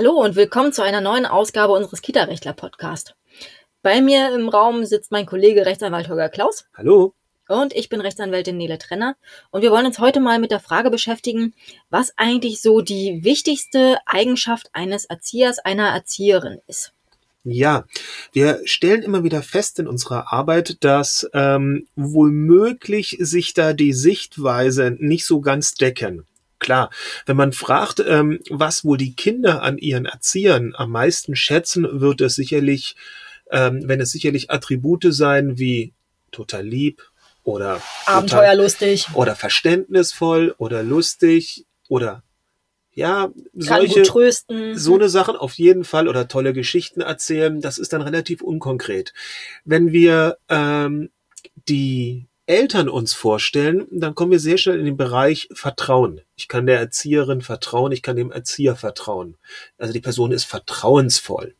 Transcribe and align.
Hallo 0.00 0.12
und 0.12 0.34
willkommen 0.34 0.72
zu 0.72 0.82
einer 0.82 1.02
neuen 1.02 1.26
Ausgabe 1.26 1.74
unseres 1.74 2.00
Kita-Rechtler-Podcast. 2.00 3.16
Bei 3.82 4.00
mir 4.00 4.34
im 4.34 4.48
Raum 4.48 4.86
sitzt 4.86 5.12
mein 5.12 5.26
Kollege 5.26 5.66
Rechtsanwalt 5.66 6.08
Holger 6.08 6.30
Klaus. 6.30 6.64
Hallo. 6.74 7.12
Und 7.48 7.76
ich 7.76 7.90
bin 7.90 8.00
Rechtsanwältin 8.00 8.56
Nele 8.56 8.78
Trenner. 8.78 9.16
Und 9.50 9.60
wir 9.60 9.70
wollen 9.70 9.84
uns 9.84 9.98
heute 9.98 10.20
mal 10.20 10.38
mit 10.38 10.52
der 10.52 10.60
Frage 10.60 10.90
beschäftigen, 10.90 11.52
was 11.90 12.14
eigentlich 12.16 12.62
so 12.62 12.80
die 12.80 13.20
wichtigste 13.24 13.98
Eigenschaft 14.06 14.70
eines 14.72 15.04
Erziehers, 15.04 15.58
einer 15.58 15.88
Erzieherin 15.88 16.62
ist. 16.66 16.94
Ja, 17.44 17.84
wir 18.32 18.62
stellen 18.64 19.02
immer 19.02 19.22
wieder 19.22 19.42
fest 19.42 19.80
in 19.80 19.86
unserer 19.86 20.32
Arbeit, 20.32 20.82
dass 20.82 21.28
ähm, 21.34 21.86
womöglich 21.94 23.18
sich 23.20 23.52
da 23.52 23.74
die 23.74 23.92
Sichtweise 23.92 24.96
nicht 24.98 25.26
so 25.26 25.42
ganz 25.42 25.74
decken. 25.74 26.26
Klar, 26.60 26.90
wenn 27.26 27.36
man 27.36 27.52
fragt, 27.52 28.00
ähm, 28.06 28.38
was 28.50 28.84
wohl 28.84 28.98
die 28.98 29.14
Kinder 29.14 29.62
an 29.62 29.78
ihren 29.78 30.06
Erziehern 30.06 30.74
am 30.76 30.90
meisten 30.90 31.34
schätzen, 31.34 32.00
wird 32.00 32.20
es 32.20 32.36
sicherlich, 32.36 32.96
ähm, 33.50 33.82
wenn 33.86 34.00
es 34.00 34.12
sicherlich 34.12 34.50
Attribute 34.50 35.06
sein 35.08 35.58
wie 35.58 35.94
total 36.30 36.64
lieb 36.64 37.02
oder 37.42 37.82
abenteuerlustig 38.06 39.08
oder 39.14 39.34
verständnisvoll 39.34 40.54
oder 40.58 40.82
lustig 40.82 41.66
oder 41.88 42.22
ja, 42.92 43.30
solche, 43.54 44.02
trösten. 44.02 44.76
so 44.76 44.96
eine 44.96 45.08
Sachen 45.08 45.36
auf 45.36 45.54
jeden 45.54 45.84
Fall 45.84 46.08
oder 46.08 46.28
tolle 46.28 46.52
Geschichten 46.52 47.00
erzählen, 47.00 47.60
das 47.60 47.78
ist 47.78 47.92
dann 47.92 48.02
relativ 48.02 48.42
unkonkret. 48.42 49.14
Wenn 49.64 49.92
wir 49.92 50.36
ähm, 50.48 51.10
die 51.68 52.26
Eltern 52.50 52.88
uns 52.88 53.14
vorstellen, 53.14 53.86
dann 53.92 54.16
kommen 54.16 54.32
wir 54.32 54.40
sehr 54.40 54.58
schnell 54.58 54.80
in 54.80 54.84
den 54.84 54.96
Bereich 54.96 55.48
Vertrauen. 55.52 56.20
Ich 56.34 56.48
kann 56.48 56.66
der 56.66 56.80
Erzieherin 56.80 57.42
vertrauen, 57.42 57.92
ich 57.92 58.02
kann 58.02 58.16
dem 58.16 58.32
Erzieher 58.32 58.74
vertrauen. 58.74 59.36
Also 59.78 59.92
die 59.92 60.00
Person 60.00 60.32
ist 60.32 60.44
vertrauensvoll. 60.44 61.54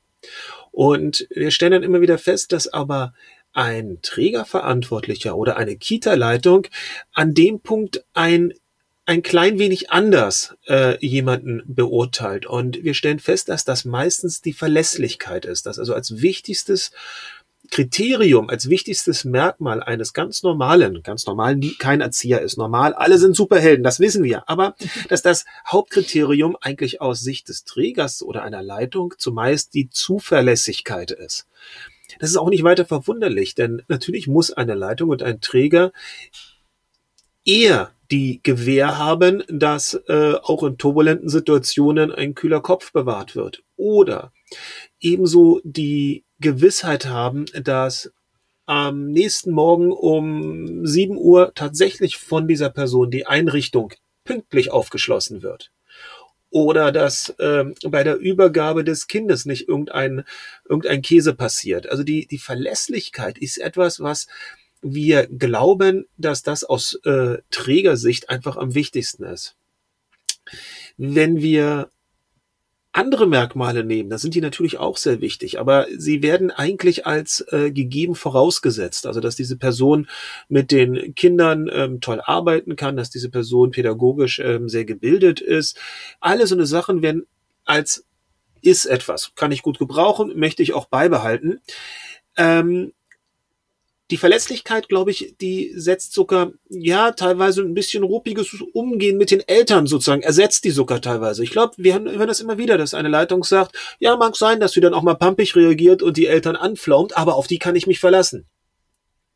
Und 0.72 1.28
wir 1.30 1.52
stellen 1.52 1.72
dann 1.72 1.82
immer 1.84 2.00
wieder 2.00 2.18
fest, 2.18 2.50
dass 2.52 2.66
aber 2.66 3.14
ein 3.52 3.98
Trägerverantwortlicher 4.02 5.36
oder 5.36 5.56
eine 5.56 5.76
Kita-Leitung 5.76 6.66
an 7.12 7.34
dem 7.34 7.60
Punkt 7.60 8.04
ein 8.12 8.52
ein 9.06 9.22
klein 9.22 9.58
wenig 9.58 9.90
anders 9.90 10.54
äh, 10.68 11.04
jemanden 11.04 11.62
beurteilt. 11.66 12.46
Und 12.46 12.84
wir 12.84 12.94
stellen 12.94 13.18
fest, 13.18 13.48
dass 13.48 13.64
das 13.64 13.84
meistens 13.84 14.40
die 14.40 14.52
Verlässlichkeit 14.52 15.46
ist, 15.46 15.66
dass 15.66 15.80
also 15.80 15.94
als 15.94 16.22
wichtigstes 16.22 16.92
Kriterium, 17.70 18.48
als 18.48 18.68
wichtigstes 18.68 19.24
Merkmal 19.24 19.82
eines 19.82 20.12
ganz 20.12 20.42
normalen, 20.42 21.02
ganz 21.02 21.26
normalen, 21.26 21.60
kein 21.78 22.00
Erzieher 22.00 22.40
ist 22.40 22.56
normal, 22.56 22.94
alle 22.94 23.18
sind 23.18 23.36
Superhelden, 23.36 23.84
das 23.84 24.00
wissen 24.00 24.24
wir, 24.24 24.48
aber 24.48 24.74
dass 25.08 25.22
das 25.22 25.44
Hauptkriterium 25.66 26.56
eigentlich 26.60 27.00
aus 27.00 27.20
Sicht 27.20 27.48
des 27.48 27.64
Trägers 27.64 28.22
oder 28.22 28.42
einer 28.42 28.62
Leitung 28.62 29.14
zumeist 29.18 29.74
die 29.74 29.88
Zuverlässigkeit 29.88 31.12
ist. 31.12 31.46
Das 32.18 32.30
ist 32.30 32.36
auch 32.36 32.50
nicht 32.50 32.64
weiter 32.64 32.84
verwunderlich, 32.84 33.54
denn 33.54 33.82
natürlich 33.86 34.26
muss 34.26 34.52
eine 34.52 34.74
Leitung 34.74 35.10
und 35.10 35.22
ein 35.22 35.40
Träger 35.40 35.92
eher 37.44 37.92
die 38.10 38.40
Gewähr 38.42 38.98
haben, 38.98 39.42
dass 39.48 39.94
äh, 40.08 40.34
auch 40.42 40.62
in 40.62 40.78
turbulenten 40.78 41.28
Situationen 41.28 42.12
ein 42.12 42.34
kühler 42.34 42.60
Kopf 42.60 42.92
bewahrt 42.92 43.36
wird. 43.36 43.62
Oder 43.76 44.32
ebenso 45.00 45.60
die 45.64 46.24
Gewissheit 46.40 47.06
haben, 47.06 47.46
dass 47.62 48.12
am 48.66 49.10
nächsten 49.10 49.50
Morgen 49.50 49.92
um 49.92 50.86
7 50.86 51.16
Uhr 51.16 51.52
tatsächlich 51.54 52.16
von 52.16 52.46
dieser 52.46 52.70
Person 52.70 53.10
die 53.10 53.26
Einrichtung 53.26 53.92
pünktlich 54.24 54.70
aufgeschlossen 54.70 55.42
wird. 55.42 55.72
Oder 56.50 56.90
dass 56.90 57.30
äh, 57.38 57.64
bei 57.88 58.02
der 58.02 58.16
Übergabe 58.16 58.82
des 58.82 59.06
Kindes 59.06 59.44
nicht 59.44 59.68
irgendein, 59.68 60.24
irgendein 60.68 61.02
Käse 61.02 61.34
passiert. 61.34 61.88
Also 61.88 62.02
die, 62.02 62.26
die 62.26 62.38
Verlässlichkeit 62.38 63.38
ist 63.38 63.58
etwas, 63.58 64.00
was 64.00 64.26
wir 64.82 65.26
glauben, 65.26 66.06
dass 66.16 66.42
das 66.42 66.64
aus 66.64 66.94
äh, 67.04 67.38
Trägersicht 67.50 68.30
einfach 68.30 68.56
am 68.56 68.74
wichtigsten 68.74 69.24
ist. 69.24 69.56
Wenn 70.96 71.40
wir 71.40 71.90
andere 72.92 73.28
Merkmale 73.28 73.84
nehmen, 73.84 74.10
da 74.10 74.18
sind 74.18 74.34
die 74.34 74.40
natürlich 74.40 74.78
auch 74.78 74.96
sehr 74.96 75.20
wichtig, 75.20 75.60
aber 75.60 75.86
sie 75.96 76.22
werden 76.22 76.50
eigentlich 76.50 77.06
als 77.06 77.44
äh, 77.50 77.70
gegeben 77.70 78.16
vorausgesetzt. 78.16 79.06
Also 79.06 79.20
dass 79.20 79.36
diese 79.36 79.56
Person 79.56 80.08
mit 80.48 80.72
den 80.72 81.14
Kindern 81.14 81.70
ähm, 81.72 82.00
toll 82.00 82.20
arbeiten 82.24 82.74
kann, 82.74 82.96
dass 82.96 83.10
diese 83.10 83.30
Person 83.30 83.70
pädagogisch 83.70 84.40
ähm, 84.40 84.68
sehr 84.68 84.84
gebildet 84.84 85.40
ist. 85.40 85.78
Alle 86.18 86.46
so 86.46 86.56
eine 86.56 86.66
Sachen 86.66 87.02
werden 87.02 87.26
als 87.64 88.04
ist 88.62 88.86
etwas, 88.86 89.32
kann 89.36 89.52
ich 89.52 89.62
gut 89.62 89.78
gebrauchen, 89.78 90.38
möchte 90.38 90.62
ich 90.62 90.74
auch 90.74 90.86
beibehalten. 90.86 91.60
Ähm, 92.36 92.92
die 94.10 94.16
Verlässlichkeit, 94.16 94.88
glaube 94.88 95.10
ich, 95.12 95.34
die 95.40 95.72
setzt 95.74 96.12
sogar, 96.12 96.52
ja, 96.68 97.12
teilweise 97.12 97.62
ein 97.62 97.74
bisschen 97.74 98.02
ruppiges 98.02 98.56
Umgehen 98.72 99.16
mit 99.16 99.30
den 99.30 99.40
Eltern 99.46 99.86
sozusagen, 99.86 100.22
ersetzt 100.22 100.64
die 100.64 100.70
sogar 100.70 101.00
teilweise. 101.00 101.44
Ich 101.44 101.50
glaube, 101.50 101.74
wir 101.76 101.94
hören 101.94 102.28
das 102.28 102.40
immer 102.40 102.58
wieder, 102.58 102.76
dass 102.76 102.94
eine 102.94 103.08
Leitung 103.08 103.44
sagt, 103.44 103.76
ja, 104.00 104.16
mag 104.16 104.36
sein, 104.36 104.58
dass 104.58 104.72
sie 104.72 104.80
dann 104.80 104.94
auch 104.94 105.02
mal 105.02 105.14
pampig 105.14 105.54
reagiert 105.54 106.02
und 106.02 106.16
die 106.16 106.26
Eltern 106.26 106.56
anflaumt, 106.56 107.16
aber 107.16 107.36
auf 107.36 107.46
die 107.46 107.58
kann 107.58 107.76
ich 107.76 107.86
mich 107.86 108.00
verlassen. 108.00 108.46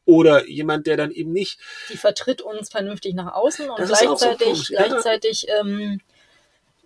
Oder 0.07 0.47
jemand, 0.47 0.87
der 0.87 0.97
dann 0.97 1.13
eben 1.13 1.33
nicht. 1.33 1.59
Die 1.91 1.97
vertritt 1.97 2.43
uns 2.43 2.69
vernünftig 2.69 3.15
nach 3.15 3.33
außen 3.33 3.71
und 3.71 3.77
gleichzeitig, 3.77 4.59
so 4.59 4.75
gleichzeitig 4.75 5.47
ähm, 5.61 6.01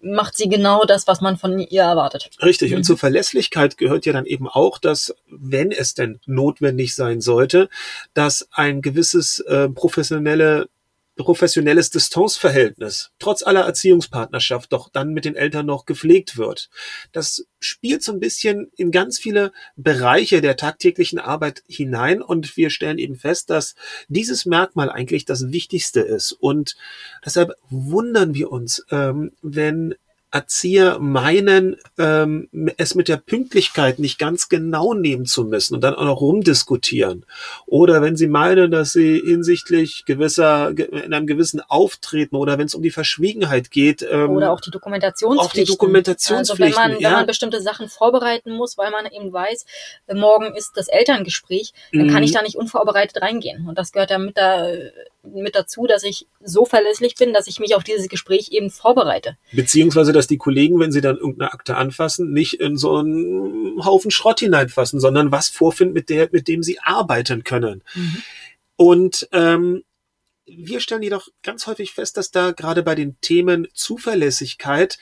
macht 0.01 0.37
sie 0.37 0.49
genau 0.49 0.85
das, 0.85 1.07
was 1.07 1.21
man 1.21 1.37
von 1.37 1.59
ihr 1.59 1.83
erwartet. 1.83 2.31
Richtig. 2.43 2.73
Und 2.73 2.81
mhm. 2.81 2.85
zur 2.85 2.99
Verlässlichkeit 2.99 3.79
gehört 3.79 4.07
ja 4.07 4.13
dann 4.13 4.27
eben 4.27 4.49
auch, 4.49 4.79
dass, 4.79 5.15
wenn 5.29 5.73
es 5.73 5.95
denn 5.95 6.21
notwendig 6.27 6.95
sein 6.95 7.21
sollte, 7.21 7.69
dass 8.15 8.49
ein 8.53 8.83
gewisses 8.83 9.41
äh, 9.41 9.69
professionelle 9.69 10.69
professionelles 11.19 11.91
Distanzverhältnis, 11.91 13.11
trotz 13.19 13.43
aller 13.43 13.63
Erziehungspartnerschaft, 13.63 14.73
doch 14.73 14.89
dann 14.89 15.13
mit 15.13 15.27
den 15.27 15.37
Eltern 15.37 15.67
noch 15.67 15.85
gepflegt 15.85 16.39
wird. 16.39 16.71
Das 17.13 17.45
spielt 17.61 18.03
so 18.03 18.13
ein 18.13 18.21
bisschen 18.21 18.71
in 18.77 18.91
ganz 18.91 19.19
viele 19.19 19.53
Bereiche 19.77 20.41
der 20.41 20.57
tagtäglichen 20.57 21.19
Arbeit 21.19 21.63
hinein 21.69 22.23
und 22.23 22.57
wir 22.57 22.71
stellen 22.71 22.99
eben 22.99 23.17
fest, 23.17 23.51
dass 23.51 23.75
dieses 24.09 24.47
Merkmal 24.47 24.91
eigentlich 24.91 25.27
das 25.27 25.51
Wichtigste 25.53 26.01
ist. 26.01 26.33
Und 26.33 26.77
deshalb 27.25 27.53
wundern 27.69 28.35
wir 28.35 28.51
uns, 28.51 28.87
ähm, 28.91 29.33
wenn 29.43 29.95
Erzieher 30.31 30.99
meinen, 30.99 31.77
ähm, 31.97 32.49
es 32.77 32.95
mit 32.95 33.09
der 33.09 33.17
Pünktlichkeit 33.17 33.99
nicht 33.99 34.19
ganz 34.19 34.49
genau 34.49 34.93
nehmen 34.93 35.25
zu 35.25 35.45
müssen 35.45 35.75
und 35.75 35.81
dann 35.81 35.95
auch 35.95 36.05
noch 36.05 36.21
rumdiskutieren. 36.21 37.25
Oder 37.67 38.03
wenn 38.03 38.17
sie 38.17 38.27
meinen, 38.27 38.71
dass 38.71 38.93
sie 38.93 39.23
hinsichtlich 39.25 40.05
gewisser, 40.05 40.71
in 40.71 41.15
einem 41.15 41.27
gewissen 41.27 41.61
Auftreten 41.61 42.37
oder 42.37 42.59
wenn 42.59 42.67
es 42.67 42.75
um 42.75 42.83
die 42.83 42.91
Verschwiegenheit 42.91 43.71
geht. 43.71 44.07
Ähm, 44.09 44.31
oder 44.31 44.53
auch 44.53 44.61
die 44.61 44.71
Dokumentationspflichten. 44.71 45.49
Auch 45.49 45.53
die 45.53 45.65
Dokumentationspflichten. 45.65 46.77
Also 46.77 46.89
wenn 46.89 46.93
man, 46.93 47.01
ja. 47.01 47.09
wenn 47.09 47.17
man 47.17 47.27
bestimmte 47.27 47.63
Sachen 47.63 47.89
vorbereiten 47.89 48.53
muss, 48.53 48.77
weil 48.77 48.91
man 48.91 49.07
eben 49.07 49.33
weiß, 49.33 49.65
morgen 50.13 50.55
ist 50.55 50.73
das 50.77 50.89
Elterngespräch, 50.89 51.73
dann 51.93 52.07
mhm. 52.07 52.11
kann 52.11 52.23
ich 52.23 52.33
da 52.33 52.43
nicht 52.43 52.57
unvorbereitet 52.57 53.23
reingehen. 53.23 53.67
Und 53.67 53.79
das 53.79 53.93
gehört 53.93 54.11
ja 54.11 54.19
mit 54.19 54.37
da, 54.37 54.69
mit 55.35 55.55
dazu, 55.55 55.87
dass 55.87 56.03
ich 56.03 56.27
so 56.41 56.65
verlässlich 56.65 57.15
bin, 57.15 57.33
dass 57.33 57.47
ich 57.47 57.61
mich 57.61 57.75
auf 57.75 57.85
dieses 57.85 58.09
Gespräch 58.09 58.49
eben 58.51 58.71
vorbereite. 58.71 59.37
Beziehungsweise, 59.53 60.13
dass 60.13 60.27
die 60.27 60.39
Kollegen, 60.39 60.79
wenn 60.81 60.93
sie 60.93 61.01
dann 61.01 61.17
irgendeine 61.17 61.53
Akte 61.53 61.77
anfassen, 61.77 62.33
nicht 62.33 62.55
in 62.55 62.77
so 62.77 62.97
einen 62.97 63.85
Haufen 63.85 64.11
Schrott 64.11 64.41
hineinfassen, 64.41 65.01
sondern 65.01 65.33
was 65.33 65.49
vorfinden, 65.49 65.95
mit 65.95 66.09
der, 66.09 66.29
mit 66.33 66.49
dem 66.49 66.63
sie 66.63 66.79
arbeiten 66.81 67.45
können. 67.45 67.83
Mhm. 67.95 68.23
Und 68.77 69.29
ähm, 69.33 69.83
wir 70.47 70.81
stellen 70.81 71.03
jedoch 71.03 71.29
ganz 71.43 71.67
häufig 71.67 71.93
fest, 71.93 72.17
dass 72.17 72.31
da 72.31 72.53
gerade 72.53 72.83
bei 72.83 72.95
den 72.95 73.21
Themen 73.21 73.69
Zuverlässigkeit 73.75 74.99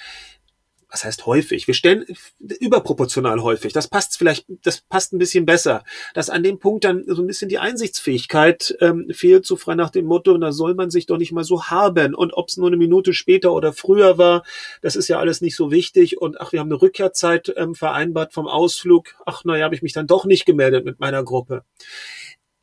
was 0.88 1.04
heißt 1.04 1.26
häufig? 1.26 1.66
Wir 1.66 1.74
stellen 1.74 2.04
überproportional 2.38 3.42
häufig. 3.42 3.72
Das 3.72 3.88
passt 3.88 4.16
vielleicht, 4.18 4.46
das 4.62 4.82
passt 4.82 5.12
ein 5.12 5.18
bisschen 5.18 5.44
besser. 5.44 5.82
Dass 6.14 6.30
an 6.30 6.42
dem 6.42 6.58
Punkt 6.58 6.84
dann 6.84 7.04
so 7.06 7.22
ein 7.22 7.26
bisschen 7.26 7.48
die 7.48 7.58
Einsichtsfähigkeit 7.58 8.76
ähm, 8.80 9.10
fehlt, 9.12 9.46
so 9.46 9.56
frei 9.56 9.74
nach 9.74 9.90
dem 9.90 10.06
Motto, 10.06 10.36
da 10.38 10.52
soll 10.52 10.74
man 10.74 10.90
sich 10.90 11.06
doch 11.06 11.18
nicht 11.18 11.32
mal 11.32 11.44
so 11.44 11.64
haben. 11.64 12.14
Und 12.14 12.34
ob 12.34 12.48
es 12.48 12.56
nur 12.56 12.68
eine 12.68 12.76
Minute 12.76 13.14
später 13.14 13.52
oder 13.52 13.72
früher 13.72 14.16
war, 14.16 14.44
das 14.80 14.94
ist 14.94 15.08
ja 15.08 15.18
alles 15.18 15.40
nicht 15.40 15.56
so 15.56 15.70
wichtig. 15.72 16.20
Und 16.20 16.40
ach, 16.40 16.52
wir 16.52 16.60
haben 16.60 16.70
eine 16.70 16.80
Rückkehrzeit 16.80 17.52
ähm, 17.56 17.74
vereinbart 17.74 18.32
vom 18.32 18.46
Ausflug. 18.46 19.16
Ach, 19.26 19.44
naja, 19.44 19.64
habe 19.64 19.74
ich 19.74 19.82
mich 19.82 19.92
dann 19.92 20.06
doch 20.06 20.24
nicht 20.24 20.46
gemeldet 20.46 20.84
mit 20.84 21.00
meiner 21.00 21.24
Gruppe. 21.24 21.64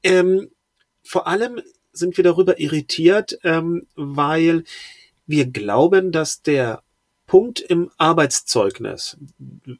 Ähm, 0.01 0.49
vor 1.03 1.27
allem 1.27 1.61
sind 1.91 2.15
wir 2.17 2.23
darüber 2.23 2.59
irritiert, 2.59 3.37
ähm, 3.43 3.85
weil 3.95 4.63
wir 5.25 5.45
glauben, 5.45 6.11
dass 6.11 6.41
der 6.41 6.82
Punkt 7.33 7.61
im 7.61 7.89
Arbeitszeugnis. 7.97 9.17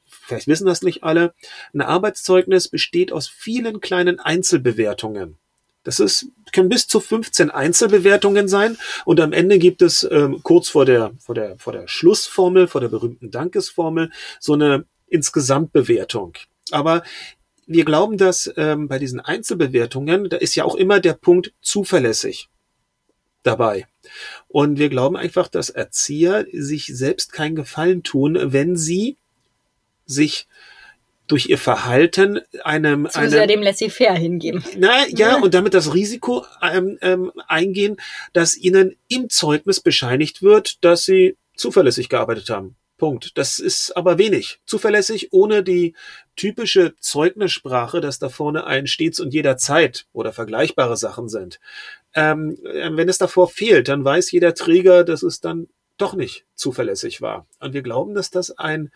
Vielleicht 0.09 0.47
wissen 0.47 0.65
das 0.65 0.81
nicht 0.81 1.03
alle. 1.03 1.35
Ein 1.71 1.81
Arbeitszeugnis 1.81 2.67
besteht 2.67 3.11
aus 3.11 3.27
vielen 3.27 3.79
kleinen 3.79 4.19
Einzelbewertungen. 4.19 5.37
Das 5.83 5.99
ist, 5.99 6.29
können 6.51 6.69
bis 6.69 6.87
zu 6.87 6.99
15 6.99 7.51
Einzelbewertungen 7.51 8.47
sein 8.47 8.75
und 9.05 9.19
am 9.19 9.33
Ende 9.33 9.59
gibt 9.59 9.83
es 9.83 10.01
ähm, 10.01 10.39
kurz 10.41 10.69
vor 10.69 10.85
der, 10.85 11.11
vor, 11.19 11.35
der, 11.35 11.59
vor 11.59 11.73
der 11.73 11.87
Schlussformel, 11.87 12.65
vor 12.67 12.81
der 12.81 12.87
berühmten 12.87 13.29
Dankesformel, 13.29 14.09
so 14.39 14.53
eine 14.53 14.85
Insgesamtbewertung. 15.05 16.33
Aber 16.71 17.03
wir 17.67 17.85
glauben, 17.85 18.17
dass 18.17 18.51
ähm, 18.57 18.87
bei 18.87 18.97
diesen 18.97 19.19
Einzelbewertungen, 19.19 20.27
da 20.27 20.37
ist 20.37 20.55
ja 20.55 20.63
auch 20.63 20.73
immer 20.73 20.99
der 20.99 21.13
Punkt 21.13 21.53
zuverlässig 21.61 22.49
dabei. 23.43 23.85
Und 24.47 24.79
wir 24.79 24.89
glauben 24.89 25.15
einfach, 25.15 25.47
dass 25.47 25.69
Erzieher 25.69 26.45
sich 26.51 26.87
selbst 26.87 27.33
keinen 27.33 27.55
Gefallen 27.55 28.03
tun, 28.03 28.37
wenn 28.41 28.75
sie 28.75 29.17
sich 30.05 30.47
durch 31.27 31.47
ihr 31.47 31.57
Verhalten 31.57 32.41
einem, 32.63 33.07
Zu 33.09 33.29
sehr 33.29 33.47
dem 33.47 33.61
Laissez-faire 33.61 34.15
hingeben. 34.15 34.63
Na 34.77 35.07
ja, 35.07 35.35
und 35.41 35.53
damit 35.53 35.73
das 35.73 35.93
Risiko 35.93 36.45
ähm, 36.61 36.97
ähm, 37.01 37.31
eingehen, 37.47 37.97
dass 38.33 38.57
ihnen 38.57 38.97
im 39.07 39.29
Zeugnis 39.29 39.79
bescheinigt 39.79 40.41
wird, 40.41 40.83
dass 40.83 41.05
sie 41.05 41.37
zuverlässig 41.55 42.09
gearbeitet 42.09 42.49
haben. 42.49 42.75
Punkt. 42.97 43.37
Das 43.37 43.59
ist 43.59 43.97
aber 43.97 44.17
wenig. 44.17 44.59
Zuverlässig 44.65 45.33
ohne 45.33 45.63
die 45.63 45.93
typische 46.35 46.95
Zeugnissprache, 46.99 47.99
dass 47.99 48.19
da 48.19 48.29
vorne 48.29 48.65
ein 48.65 48.87
stets 48.87 49.19
und 49.19 49.33
jederzeit 49.33 50.05
oder 50.13 50.31
vergleichbare 50.31 50.95
Sachen 50.95 51.27
sind. 51.27 51.59
Ähm, 52.15 52.57
wenn 52.61 53.09
es 53.09 53.17
davor 53.17 53.49
fehlt, 53.49 53.87
dann 53.87 54.05
weiß 54.05 54.31
jeder 54.31 54.53
Träger, 54.53 55.03
dass 55.03 55.23
es 55.23 55.41
dann 55.41 55.67
doch 55.97 56.15
nicht 56.15 56.45
zuverlässig 56.55 57.21
war. 57.21 57.45
Und 57.59 57.73
wir 57.73 57.81
glauben, 57.81 58.13
dass 58.13 58.29
das 58.29 58.57
ein 58.57 58.91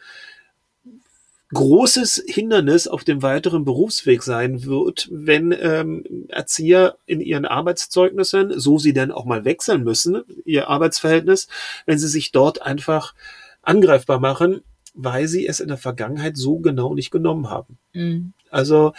großes 1.54 2.26
Hindernis 2.28 2.88
auf 2.88 3.04
dem 3.04 3.22
weiteren 3.22 3.64
Berufsweg 3.64 4.22
sein 4.22 4.66
wird, 4.66 5.08
wenn 5.12 5.56
ähm, 5.58 6.04
Erzieher 6.28 6.98
in 7.06 7.22
ihren 7.22 7.46
Arbeitszeugnissen, 7.46 8.60
so 8.60 8.78
sie 8.78 8.92
denn 8.92 9.12
auch 9.12 9.24
mal 9.24 9.46
wechseln 9.46 9.84
müssen, 9.84 10.24
ihr 10.44 10.68
Arbeitsverhältnis, 10.70 11.48
wenn 11.86 12.00
sie 12.00 12.10
sich 12.10 12.32
dort 12.32 12.62
einfach 12.62 13.14
angreifbar 13.62 14.20
machen, 14.20 14.62
weil 14.98 15.28
sie 15.28 15.48
es 15.48 15.60
in 15.60 15.68
der 15.68 15.78
Vergangenheit 15.78 16.38
so 16.38 16.60
genau 16.60 16.94
nicht 16.94 17.12
genommen 17.12 17.50
haben. 17.50 17.78
Mhm. 17.94 18.34
Also 18.50 18.94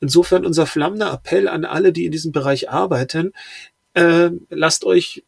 insofern 0.00 0.46
unser 0.46 0.66
flammender 0.66 1.12
Appell 1.12 1.48
an 1.48 1.64
alle, 1.64 1.92
die 1.92 2.06
in 2.06 2.12
diesem 2.12 2.32
Bereich 2.32 2.70
arbeiten, 2.70 3.32
äh, 3.94 4.30
lasst 4.48 4.84
euch 4.84 5.24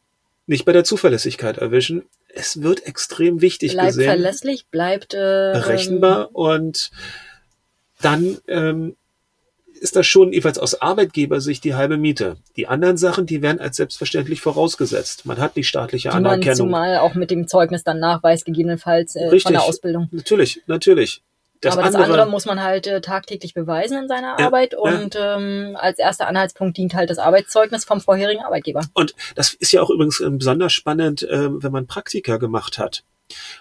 nicht 0.46 0.64
bei 0.64 0.72
der 0.72 0.84
Zuverlässigkeit 0.84 1.58
erwischen 1.58 2.04
es 2.34 2.62
wird 2.62 2.86
extrem 2.86 3.40
wichtig 3.40 3.72
bleibt 3.72 3.88
gesehen. 3.88 4.04
Bleibt 4.04 4.20
verlässlich, 4.20 4.66
bleibt 4.68 5.14
äh, 5.14 5.52
berechenbar 5.52 6.28
ähm, 6.28 6.34
und 6.34 6.90
dann 8.00 8.38
ähm, 8.48 8.96
ist 9.82 9.96
das 9.96 10.06
schon 10.06 10.32
jeweils 10.32 10.58
aus 10.58 10.80
Arbeitgebersicht 10.80 11.64
die 11.64 11.74
halbe 11.74 11.96
Miete. 11.96 12.36
Die 12.56 12.68
anderen 12.68 12.96
Sachen, 12.96 13.26
die 13.26 13.42
werden 13.42 13.60
als 13.60 13.76
selbstverständlich 13.76 14.40
vorausgesetzt. 14.40 15.26
Man 15.26 15.38
hat 15.38 15.56
die 15.56 15.64
staatliche 15.64 16.10
die 16.10 16.14
Anerkennung. 16.14 16.46
Man 16.46 16.56
zumal 16.56 16.98
auch 16.98 17.14
mit 17.14 17.30
dem 17.30 17.48
Zeugnis 17.48 17.82
dann 17.82 17.98
nachweist, 17.98 18.44
gegebenenfalls 18.44 19.16
äh, 19.16 19.40
von 19.40 19.52
der 19.52 19.62
Ausbildung. 19.62 20.08
Natürlich, 20.12 20.62
natürlich. 20.66 21.22
Das 21.60 21.74
Aber 21.74 21.86
andere, 21.86 22.02
das 22.02 22.10
andere 22.10 22.28
muss 22.28 22.44
man 22.44 22.60
halt 22.60 22.88
äh, 22.88 23.00
tagtäglich 23.00 23.54
beweisen 23.54 23.96
in 23.96 24.08
seiner 24.08 24.36
ja, 24.38 24.46
Arbeit 24.46 24.74
und 24.74 25.14
ja. 25.14 25.36
ähm, 25.36 25.76
als 25.78 25.98
erster 25.98 26.26
Anhaltspunkt 26.26 26.76
dient 26.76 26.94
halt 26.94 27.08
das 27.08 27.18
Arbeitszeugnis 27.18 27.84
vom 27.84 28.00
vorherigen 28.00 28.42
Arbeitgeber. 28.42 28.82
Und 28.94 29.14
das 29.36 29.54
ist 29.54 29.72
ja 29.72 29.80
auch 29.80 29.90
übrigens 29.90 30.18
äh, 30.20 30.28
besonders 30.30 30.72
spannend, 30.72 31.22
äh, 31.22 31.62
wenn 31.62 31.70
man 31.70 31.86
Praktika 31.86 32.36
gemacht 32.36 32.78
hat. 32.78 33.04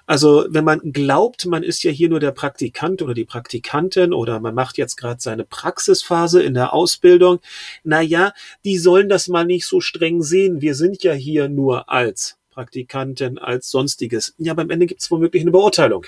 Also 0.06 0.46
wenn 0.50 0.64
man 0.64 0.80
glaubt, 0.92 1.46
man 1.46 1.64
ist 1.64 1.84
ja 1.84 1.92
hier 1.92 2.10
nur 2.10 2.20
der 2.20 2.32
Praktikant 2.32 3.02
oder 3.02 3.14
die 3.14 3.26
Praktikantin 3.26 4.14
oder 4.14 4.40
man 4.40 4.56
macht 4.56 4.78
jetzt 4.78 4.96
gerade 4.96 5.22
seine 5.22 5.44
Praxisphase 5.44 6.42
in 6.42 6.54
der 6.54 6.74
Ausbildung, 6.74 7.40
na 7.84 8.02
ja, 8.02 8.34
die 8.66 8.78
sollen 8.78 9.10
das 9.10 9.28
mal 9.28 9.46
nicht 9.46 9.66
so 9.66 9.82
streng 9.82 10.22
sehen. 10.22 10.62
Wir 10.62 10.76
sind 10.76 11.04
ja 11.04 11.14
hier 11.14 11.50
nur 11.50 11.90
als 11.90 12.38
Praktikantin, 12.52 13.38
als 13.38 13.72
sonstiges. 13.72 14.36
Ja, 14.38 14.52
aber 14.52 14.64
am 14.64 14.70
Ende 14.70 14.86
gibt 14.86 15.02
es 15.02 15.12
womöglich 15.12 15.42
eine 15.42 15.52
Beurteilung. 15.52 16.06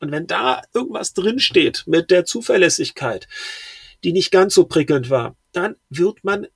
Und 0.00 0.12
wenn 0.12 0.26
da 0.26 0.62
irgendwas 0.72 1.12
drinsteht 1.12 1.84
mit 1.86 2.10
der 2.10 2.24
Zuverlässigkeit, 2.24 3.28
die 4.02 4.12
nicht 4.12 4.30
ganz 4.30 4.54
so 4.54 4.64
prickelnd 4.64 5.10
war, 5.10 5.36
dann 5.52 5.76
wird 5.90 6.24
man 6.24 6.46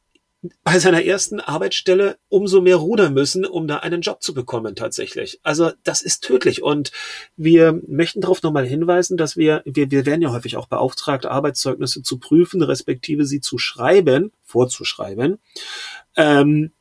bei 0.62 0.79
seiner 0.79 1.05
ersten 1.05 1.41
Arbeitsstelle 1.41 2.19
umso 2.29 2.61
mehr 2.61 2.76
rudern 2.76 3.14
müssen, 3.14 3.44
um 3.44 3.67
da 3.67 3.79
einen 3.79 4.02
Job 4.02 4.23
zu 4.23 4.35
bekommen 4.35 4.76
tatsächlich. 4.76 5.41
Also 5.43 5.73
das 5.85 6.02
ist 6.02 6.23
tödlich 6.23 6.62
und 6.62 6.93
wir 7.37 7.81
möchten 7.87 8.20
darauf 8.20 8.43
nochmal 8.43 8.67
hinweisen, 8.67 9.17
dass 9.17 9.37
wir, 9.37 9.62
wir, 9.64 9.91
wir 9.91 10.06
werden 10.06 10.23
ja 10.23 10.32
häufig 10.32 10.56
auch 10.56 10.67
beauftragt, 10.67 11.26
Arbeitszeugnisse 11.26 12.02
zu 12.02 12.19
prüfen, 12.19 12.62
respektive 12.62 13.25
sie 13.25 13.41
zu 13.41 13.58
schreiben, 13.58 14.32
vorzuschreiben. 14.44 15.38
Ähm, 16.17 16.73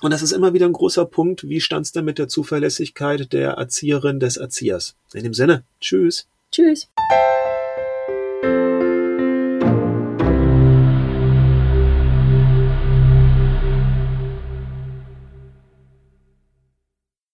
und 0.00 0.12
das 0.12 0.22
ist 0.22 0.32
immer 0.32 0.54
wieder 0.54 0.66
ein 0.66 0.72
großer 0.72 1.04
Punkt. 1.06 1.48
Wie 1.48 1.60
stand 1.60 1.86
es 1.86 1.92
denn 1.92 2.04
mit 2.04 2.18
der 2.18 2.28
Zuverlässigkeit 2.28 3.32
der 3.32 3.52
Erzieherin 3.52 4.20
des 4.20 4.36
Erziehers? 4.36 4.96
In 5.12 5.24
dem 5.24 5.34
Sinne, 5.34 5.64
tschüss. 5.80 6.28
Tschüss. 6.52 6.88